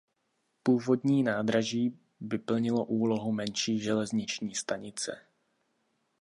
Původní 0.63 1.23
nádraží 1.23 1.99
by 2.19 2.37
plnilo 2.37 2.85
úlohu 2.85 3.31
menší 3.31 3.79
železniční 3.79 4.55
stanice. 4.55 5.21